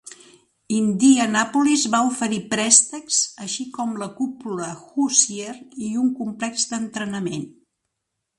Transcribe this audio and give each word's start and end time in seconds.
Indianapolis 0.75 1.83
va 1.95 1.99
oferir 2.07 2.39
préstecs, 2.53 3.19
així 3.45 3.67
com 3.75 3.93
la 4.05 4.09
cúpula 4.21 4.71
Hoosier 4.87 5.55
i 5.91 5.93
un 6.07 6.11
complex 6.25 6.67
d'entrenament. 6.73 7.47